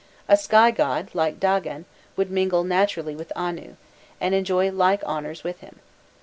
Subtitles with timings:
[0.27, 3.75] A sky god, like Dagan, would mingle naturally with Anu,
[4.19, 5.79] and enjoy like honours with him.